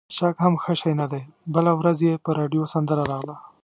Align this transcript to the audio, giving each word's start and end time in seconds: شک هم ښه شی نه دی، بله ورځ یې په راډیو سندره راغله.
شک 0.15 0.35
هم 0.43 0.53
ښه 0.61 0.73
شی 0.79 0.91
نه 1.01 1.05
دی، 1.11 1.23
بله 1.53 1.71
ورځ 1.79 1.97
یې 2.07 2.21
په 2.23 2.29
راډیو 2.39 2.63
سندره 2.73 3.03
راغله. 3.11 3.35